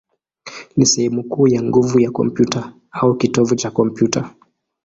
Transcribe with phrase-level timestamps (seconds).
[0.77, 4.35] ni sehemu kuu ya nguvu ya kompyuta, au kitovu cha kompyuta.